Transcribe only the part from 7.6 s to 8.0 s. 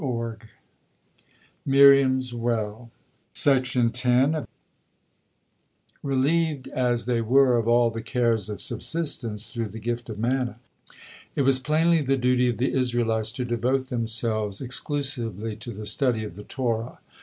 all